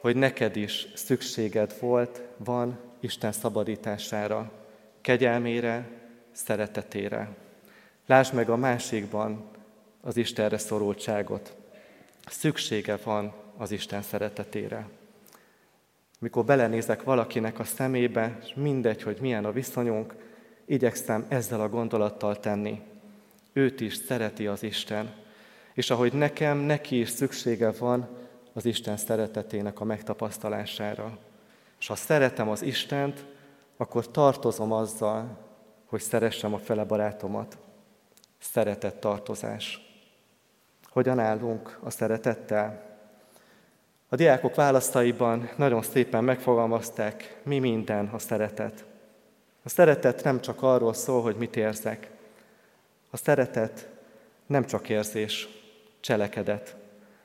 hogy 0.00 0.16
neked 0.16 0.56
is 0.56 0.86
szükséged 0.94 1.74
volt, 1.80 2.22
van 2.36 2.78
Isten 3.00 3.32
szabadítására, 3.32 4.50
kegyelmére, 5.00 5.88
szeretetére. 6.34 7.28
Lásd 8.06 8.34
meg 8.34 8.50
a 8.50 8.56
másikban 8.56 9.44
az 10.00 10.16
Istenre 10.16 10.58
szorultságot. 10.58 11.56
Szüksége 12.26 12.96
van 13.04 13.32
az 13.56 13.70
Isten 13.70 14.02
szeretetére. 14.02 14.88
Mikor 16.18 16.44
belenézek 16.44 17.02
valakinek 17.02 17.58
a 17.58 17.64
szemébe, 17.64 18.38
és 18.42 18.52
mindegy, 18.54 19.02
hogy 19.02 19.18
milyen 19.20 19.44
a 19.44 19.52
viszonyunk, 19.52 20.14
igyekszem 20.64 21.26
ezzel 21.28 21.60
a 21.60 21.68
gondolattal 21.68 22.40
tenni. 22.40 22.80
Őt 23.52 23.80
is 23.80 23.94
szereti 23.94 24.46
az 24.46 24.62
Isten, 24.62 25.14
és 25.74 25.90
ahogy 25.90 26.12
nekem, 26.12 26.58
neki 26.58 26.98
is 26.98 27.08
szüksége 27.08 27.70
van 27.70 28.08
az 28.52 28.64
Isten 28.64 28.96
szeretetének 28.96 29.80
a 29.80 29.84
megtapasztalására. 29.84 31.18
És 31.78 31.86
ha 31.86 31.94
szeretem 31.94 32.48
az 32.48 32.62
Istent, 32.62 33.24
akkor 33.76 34.10
tartozom 34.10 34.72
azzal, 34.72 35.38
hogy 35.94 36.02
szeressem 36.02 36.54
a 36.54 36.58
fele 36.58 36.84
barátomat. 36.84 37.56
Szeretett 38.38 39.00
tartozás. 39.00 39.80
Hogyan 40.88 41.18
állunk 41.18 41.78
a 41.82 41.90
szeretettel? 41.90 42.82
A 44.08 44.16
diákok 44.16 44.54
választaiban 44.54 45.50
nagyon 45.56 45.82
szépen 45.82 46.24
megfogalmazták, 46.24 47.40
mi 47.42 47.58
minden 47.58 48.06
a 48.06 48.18
szeretet. 48.18 48.84
A 49.62 49.68
szeretet 49.68 50.24
nem 50.24 50.40
csak 50.40 50.62
arról 50.62 50.94
szól, 50.94 51.22
hogy 51.22 51.36
mit 51.36 51.56
érzek. 51.56 52.10
A 53.10 53.16
szeretet 53.16 53.88
nem 54.46 54.64
csak 54.64 54.88
érzés, 54.88 55.48
cselekedet. 56.00 56.76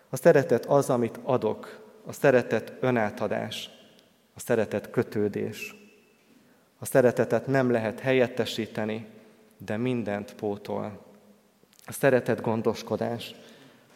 A 0.09 0.15
szeretet 0.15 0.65
az, 0.65 0.89
amit 0.89 1.19
adok. 1.23 1.79
A 2.05 2.11
szeretet 2.11 2.73
önátadás. 2.79 3.69
A 4.35 4.39
szeretet 4.39 4.89
kötődés. 4.89 5.78
A 6.79 6.85
szeretetet 6.85 7.47
nem 7.47 7.71
lehet 7.71 7.99
helyettesíteni, 7.99 9.07
de 9.57 9.77
mindent 9.77 10.35
pótol. 10.35 11.05
A 11.85 11.91
szeretet 11.91 12.41
gondoskodás, 12.41 13.35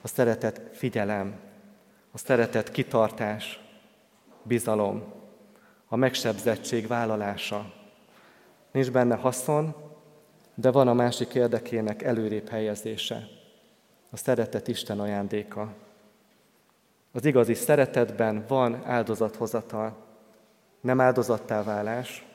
a 0.02 0.08
szeretet 0.08 0.62
figyelem, 0.72 1.40
a 2.12 2.18
szeretet 2.18 2.72
kitartás, 2.72 3.62
bizalom, 4.44 5.04
a 5.88 5.96
megsebzettség 5.96 6.88
vállalása. 6.88 7.74
Nincs 8.72 8.92
benne 8.92 9.16
haszon, 9.16 9.76
de 10.56 10.72
van 10.72 10.88
a 10.88 10.94
másik 10.94 11.34
érdekének 11.34 12.02
előrébb 12.02 12.50
helyezése. 12.50 13.28
A 14.10 14.18
szeretet 14.18 14.68
Isten 14.68 15.00
ajándéka. 15.00 15.74
Az 17.12 17.26
igazi 17.26 17.54
szeretetben 17.54 18.46
van 18.48 18.84
áldozathozatal, 18.86 19.96
nem 20.82 21.02
áldozattá 21.02 21.64
válás. 21.64 22.26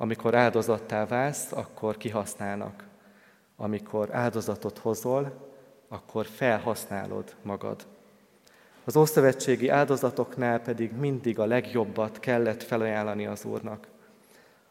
Amikor 0.00 0.34
áldozattá 0.34 1.06
válsz, 1.06 1.52
akkor 1.52 1.96
kihasználnak. 1.96 2.84
Amikor 3.56 4.14
áldozatot 4.14 4.78
hozol, 4.78 5.50
akkor 5.88 6.26
felhasználod 6.26 7.34
magad. 7.42 7.86
Az 8.84 8.96
ószövetségi 8.96 9.68
áldozatoknál 9.68 10.60
pedig 10.60 10.92
mindig 10.92 11.38
a 11.38 11.46
legjobbat 11.46 12.20
kellett 12.20 12.62
felajánlani 12.62 13.26
az 13.26 13.44
Úrnak. 13.44 13.86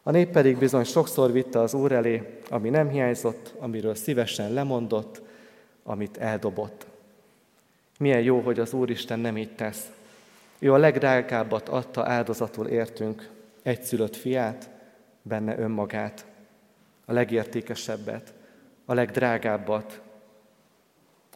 A 0.02 0.10
nép 0.10 0.30
pedig 0.30 0.58
bizony 0.58 0.84
sokszor 0.84 1.32
vitte 1.32 1.60
az 1.60 1.74
Úr 1.74 1.92
elé, 1.92 2.38
ami 2.50 2.68
nem 2.68 2.88
hiányzott, 2.88 3.54
amiről 3.58 3.94
szívesen 3.94 4.52
lemondott, 4.52 5.22
amit 5.82 6.16
eldobott. 6.16 6.86
Milyen 7.98 8.22
jó, 8.22 8.40
hogy 8.40 8.58
az 8.58 8.72
Úristen 8.72 9.18
nem 9.18 9.36
így 9.36 9.54
tesz. 9.54 9.90
Ő 10.58 10.72
a 10.72 10.76
legdrágábbat 10.76 11.68
adta 11.68 12.06
áldozatul 12.06 12.66
értünk, 12.66 13.30
egyszülött 13.62 14.16
fiát, 14.16 14.70
benne 15.22 15.58
önmagát, 15.58 16.26
a 17.04 17.12
legértékesebbet, 17.12 18.34
a 18.84 18.94
legdrágábbat, 18.94 20.00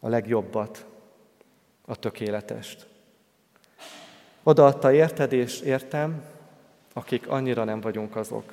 a 0.00 0.08
legjobbat, 0.08 0.86
a 1.84 1.96
tökéletest. 1.96 2.86
Odaadta 4.42 4.92
érted 4.92 5.32
és 5.32 5.60
értem, 5.60 6.24
akik 6.92 7.28
annyira 7.28 7.64
nem 7.64 7.80
vagyunk 7.80 8.16
azok. 8.16 8.52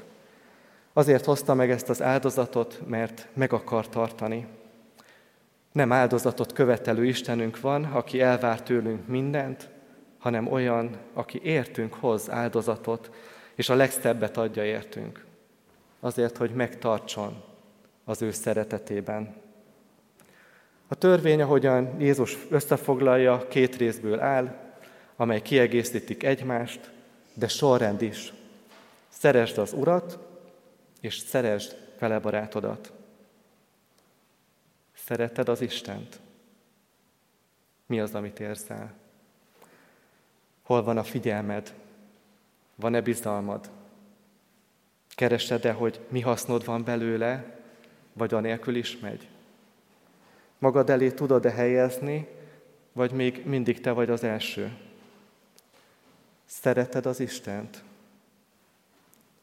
Azért 0.94 1.26
hozta 1.26 1.54
meg 1.54 1.72
ezt 1.72 1.90
az 1.90 2.02
áldozatot, 2.02 2.82
mert 2.88 3.28
meg 3.34 3.54
akar 3.54 3.90
tartani. 3.90 4.48
Nem 5.72 5.92
áldozatot 5.92 6.54
követelő 6.54 7.06
Istenünk 7.06 7.60
van, 7.60 7.84
aki 7.84 8.22
elvár 8.22 8.62
tőlünk 8.64 9.08
mindent, 9.08 9.70
hanem 10.18 10.52
olyan, 10.52 10.98
aki 11.14 11.40
értünk 11.44 11.94
hoz 11.94 12.30
áldozatot, 12.30 13.12
és 13.60 13.70
a 13.70 13.76
legszebbet 13.76 14.38
adja 14.38 14.66
értünk. 14.66 15.26
Azért, 16.00 16.38
hogy 16.38 16.52
megtartson 16.52 17.44
az 18.04 18.22
ő 18.22 18.32
szeretetében. 18.32 19.36
A 20.88 20.96
törvény, 20.96 21.42
ahogyan 21.42 22.00
Jézus 22.00 22.38
összefoglalja, 22.50 23.48
két 23.48 23.76
részből 23.76 24.20
áll, 24.20 24.74
amely 25.16 25.42
kiegészítik 25.42 26.24
egymást, 26.24 26.92
de 27.34 27.48
sorrend 27.48 28.02
is. 28.02 28.34
Szeresd 29.10 29.58
az 29.58 29.74
Urat, 29.74 30.20
és 31.02 31.18
szeresd 31.18 31.78
fele 31.98 32.20
barátodat. 32.20 32.92
Szereted 34.94 35.50
az 35.50 35.62
Istent? 35.62 36.20
Mi 37.86 38.00
az, 38.00 38.16
amit 38.16 38.40
érzel? 38.40 38.94
Hol 40.62 40.84
van 40.84 40.98
a 40.98 41.04
figyelmed? 41.04 41.74
Van-e 42.80 43.02
bizalmad? 43.02 43.70
Keresed-e, 45.10 45.72
hogy 45.72 46.00
mi 46.08 46.22
hasznod 46.22 46.66
van 46.66 46.84
belőle, 46.84 47.60
vagy 48.14 48.34
anélkül 48.34 48.76
is 48.76 48.98
megy? 49.00 49.28
Magad 50.58 50.90
elé 50.90 51.12
tudod-e 51.12 51.50
helyezni, 51.50 52.28
vagy 52.92 53.12
még 53.12 53.46
mindig 53.46 53.82
te 53.82 53.92
vagy 53.92 54.10
az 54.10 54.24
első? 54.24 54.78
Szereted 56.46 57.06
az 57.06 57.20
Istent? 57.20 57.84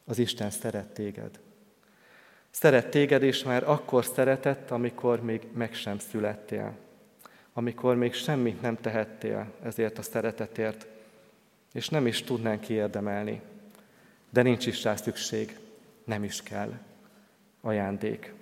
Az 0.05 0.19
Isten 0.19 0.49
szeret 0.49 0.87
téged. 0.87 1.39
Szeret 2.49 2.89
téged, 2.89 3.23
és 3.23 3.43
már 3.43 3.69
akkor 3.69 4.05
szeretett, 4.05 4.71
amikor 4.71 5.21
még 5.21 5.47
meg 5.53 5.73
sem 5.73 5.99
születtél. 5.99 6.75
Amikor 7.53 7.95
még 7.95 8.13
semmit 8.13 8.61
nem 8.61 8.77
tehettél 8.77 9.51
ezért 9.63 9.97
a 9.97 10.01
szeretetért, 10.01 10.87
és 11.73 11.89
nem 11.89 12.07
is 12.07 12.23
tudnánk 12.23 12.61
kiérdemelni. 12.61 13.41
De 14.29 14.41
nincs 14.41 14.65
is 14.65 14.83
rá 14.83 14.95
szükség, 14.95 15.57
nem 16.03 16.23
is 16.23 16.43
kell. 16.43 16.71
Ajándék. 17.61 18.33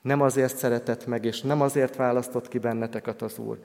Nem 0.00 0.20
azért 0.20 0.56
szeretett 0.56 1.06
meg, 1.06 1.24
és 1.24 1.40
nem 1.40 1.60
azért 1.60 1.96
választott 1.96 2.48
ki 2.48 2.58
benneteket 2.58 3.22
az 3.22 3.38
Úr, 3.38 3.58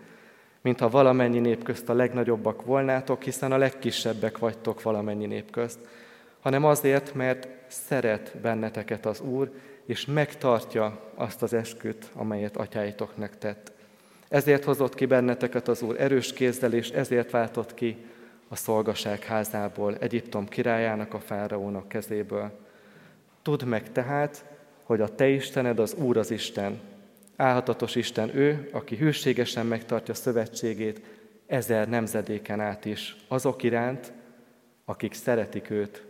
mintha 0.62 0.90
valamennyi 0.90 1.40
nép 1.40 1.64
közt 1.64 1.90
a 1.90 1.94
legnagyobbak 1.94 2.66
volnátok, 2.66 3.24
hiszen 3.24 3.52
a 3.52 3.58
legkisebbek 3.58 4.38
vagytok 4.38 4.82
valamennyi 4.82 5.26
nép 5.26 5.52
közt, 5.52 5.80
hanem 6.40 6.66
azért, 6.66 7.14
mert 7.14 7.48
szeret 7.68 8.38
benneteket 8.42 9.06
az 9.06 9.22
Úr, 9.22 9.52
és 9.86 10.06
megtartja 10.06 11.12
azt 11.16 11.42
az 11.42 11.54
esküt, 11.54 12.10
amelyet 12.14 12.58
atyáitoknak 12.58 13.38
tett. 13.38 13.72
Ezért 14.30 14.64
hozott 14.64 14.96
ki 14.96 15.06
benneteket 15.06 15.68
az 15.68 15.82
Úr 15.82 16.02
erős 16.02 16.34
kézzel, 16.34 16.74
és 16.74 16.90
ezért 16.90 17.32
váltott 17.32 17.74
ki 17.74 17.98
a 18.48 18.56
szolgaság 18.56 19.24
házából, 19.24 19.98
Egyiptom 19.98 20.48
királyának, 20.48 21.14
a 21.14 21.20
fáraónak 21.20 21.88
kezéből. 21.88 22.52
Tudd 23.42 23.66
meg 23.66 23.92
tehát, 23.92 24.46
hogy 24.84 25.02
a 25.02 25.16
te 25.16 25.28
Istened 25.28 25.80
az 25.80 25.94
Úr 25.94 26.18
az 26.18 26.32
Isten. 26.32 26.80
Álhatatos 27.36 27.96
Isten 27.96 28.36
ő, 28.36 28.70
aki 28.72 28.96
hűségesen 28.96 29.66
megtartja 29.66 30.14
szövetségét 30.14 31.02
ezer 31.46 31.90
nemzedéken 31.90 32.60
át 32.60 32.86
is, 32.86 33.16
azok 33.28 33.64
iránt, 33.64 34.12
akik 34.86 35.14
szeretik 35.14 35.70
őt, 35.70 36.04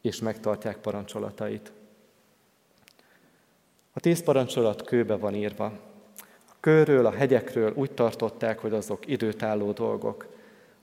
és 0.00 0.20
megtartják 0.20 0.76
parancsolatait. 0.76 1.72
A 3.92 4.00
tíz 4.00 4.22
parancsolat 4.22 4.82
kőbe 4.82 5.16
van 5.16 5.34
írva. 5.34 5.64
A 6.48 6.54
kőről, 6.60 7.06
a 7.06 7.12
hegyekről 7.12 7.72
úgy 7.76 7.90
tartották, 7.90 8.58
hogy 8.58 8.72
azok 8.72 9.06
időtálló 9.06 9.72
dolgok. 9.72 10.35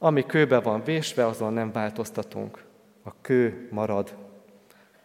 Ami 0.03 0.25
kőbe 0.25 0.59
van 0.59 0.83
vésve, 0.83 1.25
azon 1.25 1.53
nem 1.53 1.71
változtatunk. 1.71 2.63
A 3.03 3.21
kő 3.21 3.67
marad. 3.71 4.15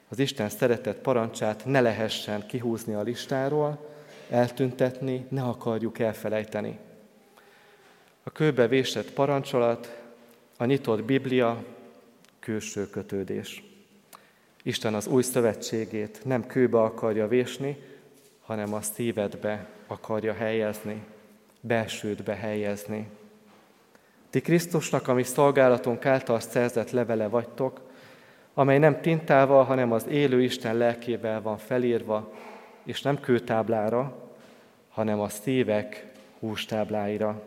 Az 0.09 0.19
Isten 0.19 0.49
szeretett 0.49 0.99
parancsát 0.99 1.65
ne 1.65 1.81
lehessen 1.81 2.47
kihúzni 2.47 2.95
a 2.95 3.03
listáról, 3.03 3.89
eltüntetni, 4.31 5.27
ne 5.29 5.43
akarjuk 5.43 5.99
elfelejteni. 5.99 6.79
A 8.23 8.31
kőbe 8.31 8.69
vésett 8.69 9.11
parancsolat, 9.11 10.03
a 10.57 10.65
nyitott 10.65 11.05
Biblia, 11.05 11.65
külső 12.39 12.91
kötődés. 12.91 13.65
Isten 14.63 14.95
az 14.95 15.07
új 15.07 15.23
szövetségét 15.23 16.21
nem 16.25 16.47
kőbe 16.47 16.81
akarja 16.81 17.29
vésni, 17.29 17.77
hanem 18.41 18.75
a 18.75 18.81
szívedbe 18.81 19.69
akarja 19.87 20.33
helyezni, 20.33 21.05
belsődbe 21.61 22.35
helyezni. 22.35 23.09
Ti 24.31 24.41
Krisztusnak, 24.41 25.09
ami 25.09 25.23
szolgálatunk 25.23 26.07
által 26.07 26.41
szerzett 26.41 26.91
levele 26.91 27.29
vagytok, 27.29 27.81
amely 28.55 28.79
nem 28.79 29.01
tintával, 29.01 29.65
hanem 29.65 29.93
az 29.93 30.07
élő 30.07 30.43
Isten 30.43 30.77
lelkével 30.77 31.43
van 31.43 31.59
felírva, 31.59 32.33
és 32.85 33.03
nem 33.03 33.21
kőtáblára, 33.21 34.31
hanem 34.89 35.21
a 35.21 35.29
szívek 35.29 36.07
hústábláira. 36.39 37.43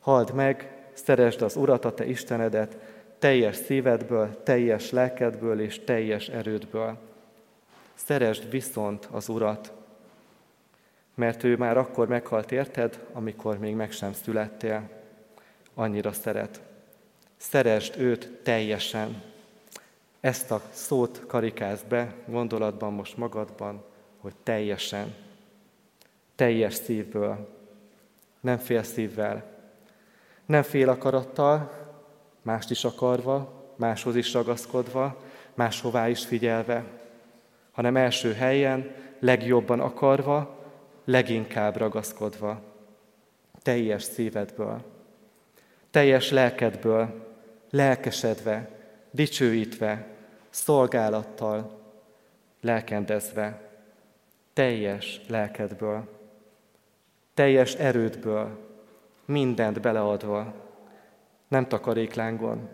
Halld 0.00 0.34
meg, 0.34 0.76
szeresd 0.92 1.42
az 1.42 1.56
Urat, 1.56 1.84
a 1.84 1.94
te 1.94 2.06
Istenedet, 2.06 2.76
teljes 3.18 3.56
szívedből, 3.56 4.42
teljes 4.42 4.90
lelkedből 4.90 5.60
és 5.60 5.84
teljes 5.84 6.28
erődből. 6.28 6.98
Szeresd 7.94 8.50
viszont 8.50 9.08
az 9.10 9.28
Urat, 9.28 9.72
mert 11.14 11.44
ő 11.44 11.56
már 11.56 11.76
akkor 11.76 12.08
meghalt 12.08 12.52
érted, 12.52 13.06
amikor 13.12 13.58
még 13.58 13.74
meg 13.74 13.92
sem 13.92 14.12
születtél. 14.12 14.97
Annyira 15.78 16.12
szeret. 16.12 16.60
Szeresd 17.36 18.00
őt 18.00 18.28
teljesen. 18.42 19.22
Ezt 20.20 20.50
a 20.50 20.62
szót 20.70 21.24
karikázd 21.26 21.86
be 21.86 22.14
gondolatban 22.26 22.92
most 22.92 23.16
magadban, 23.16 23.84
hogy 24.20 24.32
teljesen. 24.42 25.14
Teljes 26.34 26.74
szívből. 26.74 27.48
Nem 28.40 28.58
fél 28.58 28.82
szívvel. 28.82 29.44
Nem 30.46 30.62
fél 30.62 30.88
akarattal, 30.88 31.72
mást 32.42 32.70
is 32.70 32.84
akarva, 32.84 33.64
máshoz 33.76 34.16
is 34.16 34.32
ragaszkodva, 34.32 35.16
máshová 35.54 36.08
is 36.08 36.26
figyelve, 36.26 36.84
hanem 37.72 37.96
első 37.96 38.32
helyen, 38.32 38.94
legjobban 39.18 39.80
akarva, 39.80 40.58
leginkább 41.04 41.76
ragaszkodva, 41.76 42.60
teljes 43.62 44.02
szívedből, 44.02 44.96
teljes 45.90 46.30
lelkedből, 46.30 47.34
lelkesedve, 47.70 48.70
dicsőítve, 49.10 50.06
szolgálattal, 50.50 51.80
lelkendezve, 52.60 53.70
teljes 54.52 55.20
lelkedből, 55.28 56.08
teljes 57.34 57.74
erődből, 57.74 58.58
mindent 59.24 59.80
beleadva, 59.80 60.54
nem 61.48 61.68
takaréklángon, 61.68 62.68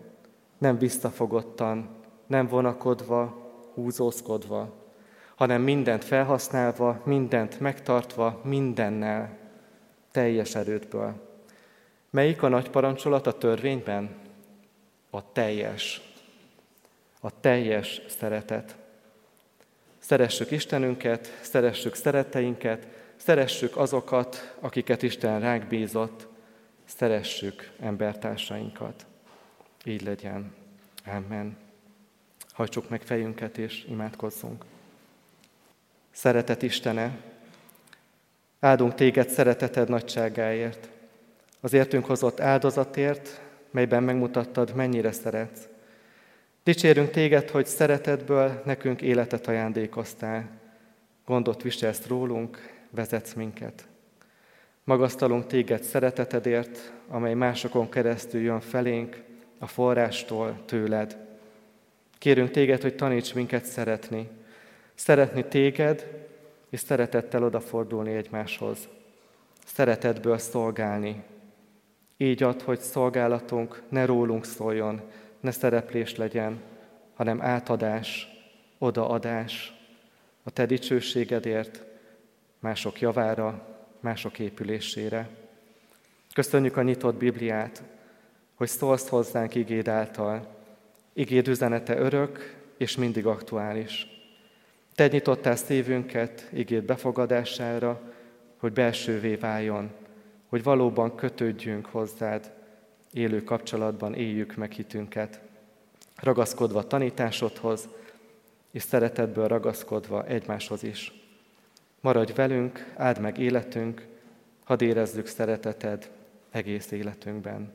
nem 0.57 0.77
visszafogottan, 0.77 1.89
nem 2.27 2.47
vonakodva, 2.47 3.51
húzózkodva, 3.73 4.73
hanem 5.35 5.61
mindent 5.61 6.03
felhasználva, 6.03 7.01
mindent 7.03 7.59
megtartva, 7.59 8.41
mindennel, 8.43 9.37
teljes 10.11 10.55
erődből. 10.55 11.24
Melyik 12.15 12.41
a 12.41 12.47
nagy 12.47 12.69
parancsolat 12.69 13.27
a 13.27 13.37
törvényben? 13.37 14.15
A 15.09 15.31
teljes. 15.31 16.01
A 17.19 17.39
teljes 17.39 18.01
szeretet. 18.07 18.75
Szeressük 19.97 20.51
Istenünket, 20.51 21.39
szeressük 21.41 21.95
szeretteinket, 21.95 22.87
szeressük 23.15 23.77
azokat, 23.77 24.55
akiket 24.59 25.03
Isten 25.03 25.39
ránk 25.39 25.67
bízott, 25.67 26.27
szeressük 26.85 27.71
embertársainkat. 27.79 29.05
Így 29.85 30.01
legyen. 30.01 30.53
Amen. 31.05 31.57
Hajtsuk 32.51 32.89
meg 32.89 33.01
fejünket 33.01 33.57
és 33.57 33.85
imádkozzunk. 33.89 34.65
Szeretet 36.11 36.61
Istene, 36.61 37.17
áldunk 38.59 38.93
téged 38.93 39.29
szereteted 39.29 39.89
nagyságáért, 39.89 40.93
az 41.61 41.73
értünk 41.73 42.05
hozott 42.05 42.39
áldozatért, 42.39 43.41
melyben 43.71 44.03
megmutattad, 44.03 44.75
mennyire 44.75 45.11
szeretsz. 45.11 45.67
Dicsérünk 46.63 47.09
téged, 47.09 47.49
hogy 47.49 47.65
szeretetből 47.65 48.61
nekünk 48.65 49.01
életet 49.01 49.47
ajándékoztál. 49.47 50.49
Gondot 51.25 51.61
viselsz 51.61 52.07
rólunk, 52.07 52.73
vezetsz 52.89 53.33
minket. 53.33 53.87
Magasztalunk 54.83 55.47
téged 55.47 55.83
szeretetedért, 55.83 56.93
amely 57.07 57.33
másokon 57.33 57.89
keresztül 57.89 58.41
jön 58.41 58.59
felénk, 58.59 59.23
a 59.59 59.67
forrástól, 59.67 60.61
tőled. 60.65 61.17
Kérünk 62.17 62.51
téged, 62.51 62.81
hogy 62.81 62.95
taníts 62.95 63.33
minket 63.33 63.65
szeretni. 63.65 64.29
Szeretni 64.93 65.45
téged, 65.45 66.25
és 66.69 66.79
szeretettel 66.79 67.43
odafordulni 67.43 68.13
egymáshoz. 68.15 68.77
Szeretetből 69.65 70.37
szolgálni. 70.37 71.23
Így 72.17 72.43
ad, 72.43 72.61
hogy 72.61 72.79
szolgálatunk 72.79 73.81
ne 73.89 74.05
rólunk 74.05 74.45
szóljon, 74.45 75.01
ne 75.39 75.51
szereplés 75.51 76.15
legyen, 76.15 76.61
hanem 77.15 77.41
átadás, 77.41 78.27
odaadás 78.77 79.73
a 80.43 80.49
te 80.49 80.65
dicsőségedért, 80.65 81.83
mások 82.59 82.99
javára, 82.99 83.67
mások 83.99 84.39
épülésére. 84.39 85.29
Köszönjük 86.33 86.77
a 86.77 86.81
nyitott 86.81 87.15
Bibliát, 87.15 87.83
hogy 88.55 88.67
szólsz 88.67 89.09
hozzánk 89.09 89.55
igéd 89.55 89.87
által. 89.87 90.47
Igéd 91.13 91.47
üzenete 91.47 91.97
örök 91.97 92.55
és 92.77 92.95
mindig 92.95 93.25
aktuális. 93.25 94.07
Te 94.95 95.07
nyitottál 95.07 95.55
szívünket 95.55 96.49
igéd 96.53 96.83
befogadására, 96.83 98.01
hogy 98.57 98.73
belsővé 98.73 99.35
váljon, 99.35 99.91
hogy 100.55 100.63
valóban 100.63 101.15
kötődjünk 101.15 101.85
hozzád, 101.85 102.51
élő 103.13 103.43
kapcsolatban 103.43 104.13
éljük 104.13 104.55
meg 104.55 104.71
hitünket, 104.71 105.39
ragaszkodva 106.15 106.87
tanításodhoz, 106.87 107.87
és 108.71 108.81
szeretetből 108.81 109.47
ragaszkodva 109.47 110.25
egymáshoz 110.25 110.83
is. 110.83 111.11
Maradj 112.01 112.33
velünk, 112.33 112.93
áld 112.97 113.19
meg 113.19 113.37
életünk, 113.37 114.05
hadd 114.63 114.83
érezzük 114.83 115.27
szereteted 115.27 116.09
egész 116.51 116.91
életünkben. 116.91 117.73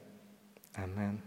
Amen. 0.76 1.22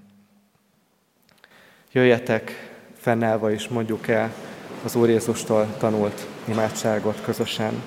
Jöjjetek 1.91 2.51
fennállva 2.93 3.51
és 3.51 3.67
mondjuk 3.67 4.07
el 4.07 4.33
az 4.83 4.95
Úr 4.95 5.09
Jézustól 5.09 5.75
tanult 5.77 6.27
imádságot 6.47 7.21
közösen. 7.21 7.83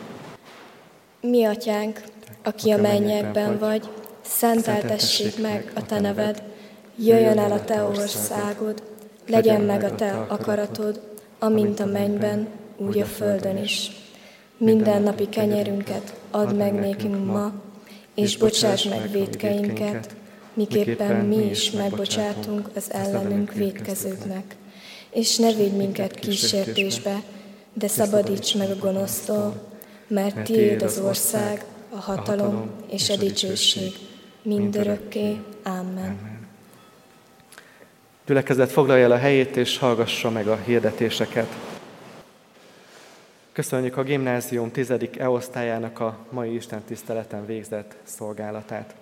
Mi 1.21 1.45
atyánk, 1.45 2.01
aki 2.43 2.71
a 2.71 2.81
mennyekben 2.81 3.59
vagy, 3.59 3.89
szenteltessék 4.23 5.41
meg 5.41 5.73
a 5.75 5.87
te 5.87 6.01
neved, 6.01 6.43
jöjjön 6.97 7.39
el 7.39 7.53
a 7.53 7.65
te 7.65 7.83
országod, 7.83 8.83
legyen 9.27 9.61
meg 9.61 9.85
a 9.85 9.95
te 9.95 10.25
akaratod, 10.29 11.01
amint 11.39 11.81
a 11.81 11.87
mennyben, 11.87 12.49
úgy 12.77 12.99
a 12.99 13.05
földön 13.05 13.57
is. 13.57 13.91
Minden 14.59 15.03
napi 15.03 15.29
kenyerünket 15.29 16.15
add 16.31 16.55
meg 16.55 16.73
nékünk 16.73 17.27
ma, 17.27 17.53
és 18.15 18.37
bocsáss 18.37 18.85
meg 18.85 19.11
védkeinket, 19.11 20.17
miképpen 20.55 21.17
mi 21.17 21.45
is 21.51 21.71
megbocsátunk 21.71 22.71
az 22.75 22.93
ellenünk 22.93 23.53
védkezőknek. 23.53 24.57
És 25.11 25.37
ne 25.37 25.53
védj 25.53 25.77
minket 25.77 26.15
kísértésbe, 26.15 27.23
de 27.73 27.89
szabadíts 27.89 28.57
meg 28.57 28.71
a 28.71 28.77
gonosztól, 28.77 29.55
mert 30.09 30.45
tiéd 30.45 30.83
az 30.83 30.99
ország, 30.99 31.65
a 31.97 32.01
hatalom, 32.01 32.47
a 32.47 32.51
hatalom 32.51 32.71
és 32.91 33.11
a 33.11 33.17
dicsőség 33.17 33.93
mindörökké. 34.43 35.41
Amen. 35.63 35.87
Amen. 35.87 36.47
Gyülekezet 38.27 38.71
foglalja 38.71 39.05
el 39.05 39.13
a 39.13 39.17
helyét, 39.17 39.57
és 39.57 39.79
hallgassa 39.79 40.31
meg 40.31 40.49
a 40.49 40.57
hirdetéseket. 40.57 41.57
Köszönjük 43.53 43.97
a 43.97 44.03
gimnázium 44.03 44.71
tizedik 44.71 45.19
E-osztályának 45.19 46.01
a 46.01 46.19
mai 46.31 46.55
Isten 46.55 46.83
tiszteleten 46.83 47.47
végzett 47.47 47.95
szolgálatát. 48.03 48.95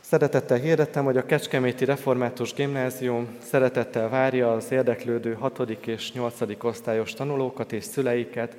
Szeretettel 0.00 0.58
hirdettem, 0.58 1.04
hogy 1.04 1.16
a 1.16 1.26
Kecskeméti 1.26 1.84
Református 1.84 2.54
Gimnázium 2.54 3.28
szeretettel 3.42 4.08
várja 4.08 4.52
az 4.52 4.70
érdeklődő 4.70 5.32
6. 5.32 5.60
és 5.86 6.12
8. 6.12 6.40
osztályos 6.62 7.12
tanulókat 7.12 7.72
és 7.72 7.84
szüleiket 7.84 8.56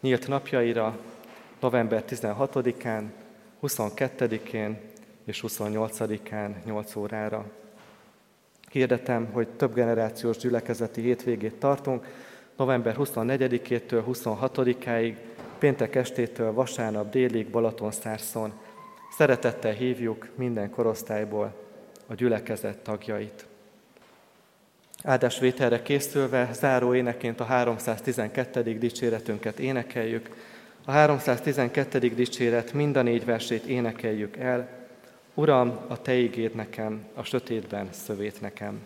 nyílt 0.00 0.28
napjaira 0.28 0.98
november 1.64 2.04
16-án, 2.08 3.02
22-én 3.62 4.80
és 5.24 5.44
28-án 5.46 6.50
8 6.64 6.96
órára. 6.96 7.44
Hirdetem, 8.70 9.26
hogy 9.32 9.48
több 9.48 9.74
generációs 9.74 10.36
gyülekezeti 10.36 11.00
hétvégét 11.00 11.54
tartunk, 11.54 12.06
november 12.56 12.94
24-től 12.98 14.02
26-áig, 14.08 15.16
péntek 15.58 15.94
estétől 15.94 16.52
vasárnap 16.52 17.10
délig 17.10 17.50
Balatonszárszon. 17.50 18.52
Szeretettel 19.16 19.72
hívjuk 19.72 20.28
minden 20.34 20.70
korosztályból 20.70 21.54
a 22.06 22.14
gyülekezet 22.14 22.78
tagjait. 22.78 23.46
Áldásvételre 25.02 25.82
készülve 25.82 26.48
záró 26.52 26.94
éneként 26.94 27.40
a 27.40 27.44
312. 27.44 28.78
dicséretünket 28.78 29.58
énekeljük. 29.58 30.52
A 30.86 30.90
312. 30.90 31.98
dicséret 31.98 32.72
mind 32.72 32.96
a 32.96 33.02
négy 33.02 33.24
versét 33.24 33.64
énekeljük 33.64 34.36
el. 34.36 34.68
Uram, 35.34 35.78
a 35.88 36.02
Te 36.02 36.14
ígéd 36.14 36.54
nekem, 36.54 37.04
a 37.14 37.22
sötétben 37.22 37.88
szövét 37.90 38.40
nekem. 38.40 38.80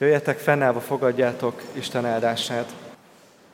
Jöjjetek, 0.00 0.38
fennállva 0.38 0.80
fogadjátok 0.80 1.62
Isten 1.72 2.04
áldását. 2.04 2.74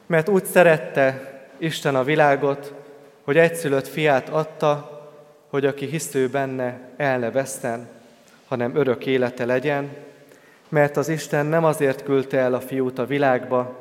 Mert 0.07 0.29
úgy 0.29 0.45
szerette 0.45 1.33
Isten 1.59 1.95
a 1.95 2.05
világot, 2.05 2.75
hogy 3.23 3.37
egyszülött 3.37 3.87
fiát 3.87 4.29
adta, 4.29 5.01
hogy 5.49 5.67
aki 5.67 5.87
hisző 5.87 6.29
benne, 6.29 6.81
el 6.97 7.19
ne 7.19 7.31
veszten, 7.31 7.89
hanem 8.49 8.77
örök 8.77 9.07
élete 9.07 9.45
legyen, 9.45 9.97
mert 10.69 10.97
az 10.97 11.09
Isten 11.09 11.47
nem 11.47 11.65
azért 11.65 12.03
küldte 12.03 12.39
el 12.39 12.55
a 12.55 12.61
fiút 12.61 12.99
a 12.99 13.07
világba, 13.07 13.77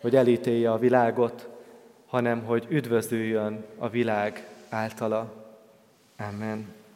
hogy 0.00 0.16
elítélje 0.16 0.72
a 0.72 0.78
világot, 0.78 1.48
hanem 2.06 2.44
hogy 2.44 2.66
üdvözüljön 2.68 3.64
a 3.78 3.88
világ 3.88 4.46
általa. 4.68 5.32
Amen. 6.18 6.73